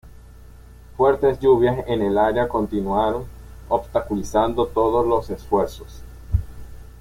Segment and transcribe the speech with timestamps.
[0.01, 3.25] Las fuertes lluvias en el área continuaron
[3.69, 6.01] obstaculizando todos los esfuerzos.